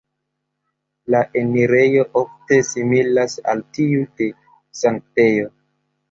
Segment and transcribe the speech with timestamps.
[1.15, 4.31] La enirejo ofte similas al tiu de
[4.79, 5.51] sanktejo.